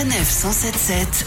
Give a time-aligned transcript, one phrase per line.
[0.00, 1.26] Sanef 177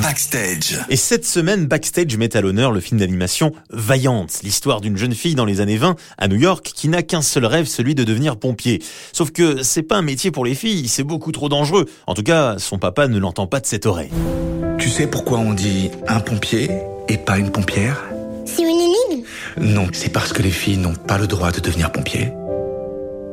[0.00, 0.78] Backstage.
[0.88, 5.34] Et cette semaine, Backstage met à l'honneur le film d'animation Vaillante, l'histoire d'une jeune fille
[5.34, 8.36] dans les années 20 à New York qui n'a qu'un seul rêve, celui de devenir
[8.36, 8.80] pompier.
[9.12, 11.86] Sauf que c'est pas un métier pour les filles, c'est beaucoup trop dangereux.
[12.06, 14.12] En tout cas, son papa ne l'entend pas de cette oreille.
[14.78, 16.70] Tu sais pourquoi on dit un pompier
[17.08, 18.04] et pas une pompière?
[18.44, 19.26] C'est une énigme
[19.56, 22.32] Non, c'est parce que les filles n'ont pas le droit de devenir pompiers.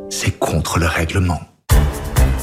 [0.10, 1.42] C'est contre le règlement.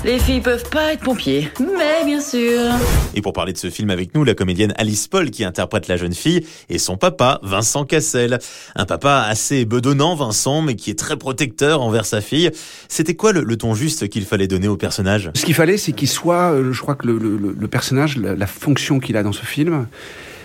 [0.03, 2.73] Les filles peuvent pas être pompiers, mais bien sûr.
[3.15, 5.99] Et pour parler de ce film avec nous, la comédienne Alice Paul qui interprète la
[5.99, 8.39] jeune fille et son papa, Vincent Cassel.
[8.75, 12.51] Un papa assez bedonnant, Vincent, mais qui est très protecteur envers sa fille.
[12.89, 15.31] C'était quoi le, le ton juste qu'il fallait donner au personnage?
[15.35, 18.35] Ce qu'il fallait, c'est qu'il soit, euh, je crois que le, le- le personnage, la,
[18.35, 19.87] la fonction qu'il a dans ce film,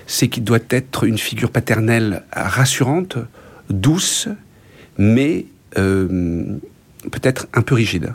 [0.06, 3.18] c'est qu'il doit être une figure paternelle rassurante,
[3.70, 4.28] douce,
[4.98, 5.46] mais
[5.78, 6.58] euh,
[7.10, 8.14] peut-être un peu rigide.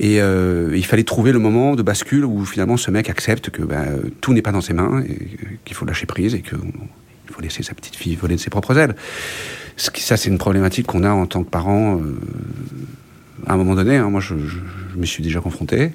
[0.00, 3.62] Et euh, il fallait trouver le moment de bascule où finalement ce mec accepte que
[3.62, 6.58] euh, tout n'est pas dans ses mains, et qu'il faut lâcher prise et qu'il
[7.30, 8.94] faut laisser sa petite fille voler de ses propres ailes.
[9.76, 12.18] Ça, c'est une problématique qu'on a en tant que parent euh,
[13.46, 13.96] à un moment donné.
[13.96, 14.08] hein.
[14.10, 14.58] moi, je, je,
[14.92, 15.90] je me suis déjà confronté.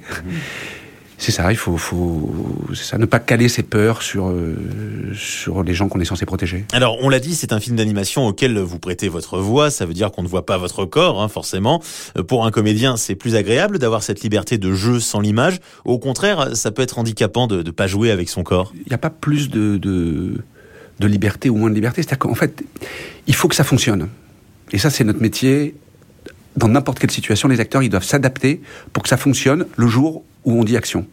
[1.16, 4.56] C'est ça, il faut, faut ça, ne pas caler ses peurs sur, euh,
[5.14, 6.64] sur les gens qu'on est censé protéger.
[6.72, 9.70] Alors, on l'a dit, c'est un film d'animation auquel vous prêtez votre voix.
[9.70, 11.80] Ça veut dire qu'on ne voit pas votre corps, hein, forcément.
[12.18, 15.60] Euh, Pour un comédien, c'est plus agréable d'avoir cette liberté de jeu sans l'image.
[15.84, 18.72] Au contraire, ça peut être handicapant de ne pas jouer avec son corps.
[18.74, 20.42] Il n'y a pas plus de, de,
[20.98, 22.02] de liberté ou moins de liberté.
[22.02, 22.64] C'est-à-dire qu'en fait,
[23.26, 24.08] il faut que ça fonctionne.
[24.72, 25.76] Et ça, c'est notre métier.
[26.56, 28.60] Dans n'importe quelle situation, les acteurs, ils doivent s'adapter
[28.92, 31.06] pour que ça fonctionne le jour où on dit action.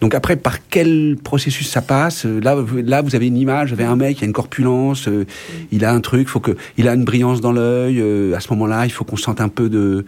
[0.00, 3.74] Donc après, par quel processus ça passe Euh, Là, là, vous avez une image, vous
[3.74, 5.26] avez un mec, il a une corpulence, euh,
[5.72, 8.00] il a un truc, faut que, il a une brillance dans l'œil.
[8.00, 10.06] euh, à ce moment-là, il faut qu'on sente un peu de.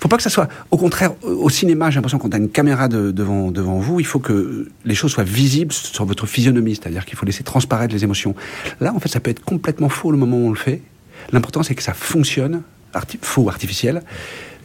[0.00, 0.48] Faut pas que ça soit.
[0.72, 4.00] Au contraire, au cinéma, j'ai l'impression qu'on a une caméra de- devant devant vous.
[4.00, 7.94] Il faut que les choses soient visibles sur votre physionomie, c'est-à-dire qu'il faut laisser transparaître
[7.94, 8.34] les émotions.
[8.80, 10.82] Là, en fait, ça peut être complètement faux le moment où on le fait.
[11.30, 12.62] L'important, c'est que ça fonctionne,
[12.94, 14.02] arti- faux, artificiel.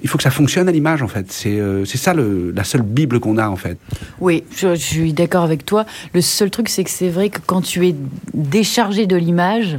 [0.03, 1.31] Il faut que ça fonctionne à l'image, en fait.
[1.31, 3.77] C'est euh, c'est ça le, la seule bible qu'on a, en fait.
[4.19, 5.85] Oui, je, je suis d'accord avec toi.
[6.13, 7.95] Le seul truc, c'est que c'est vrai que quand tu es
[8.33, 9.77] déchargé de l'image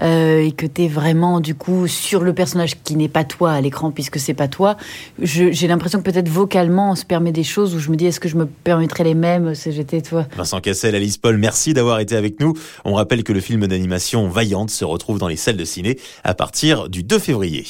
[0.00, 3.52] euh, et que tu es vraiment du coup sur le personnage qui n'est pas toi
[3.52, 4.76] à l'écran puisque c'est pas toi,
[5.20, 8.18] j'ai l'impression que peut-être vocalement on se permet des choses où je me dis est-ce
[8.18, 10.26] que je me permettrais les mêmes si j'étais toi?
[10.36, 12.54] Vincent Cassel, Alice Paul, merci d'avoir été avec nous.
[12.84, 16.34] On rappelle que le film d'animation Vaillante se retrouve dans les salles de ciné à
[16.34, 17.64] partir du 2 février.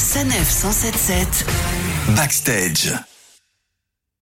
[0.00, 1.44] Sanef 177
[2.16, 3.09] Backstage.